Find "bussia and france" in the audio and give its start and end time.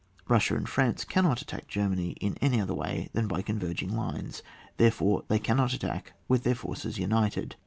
0.27-1.03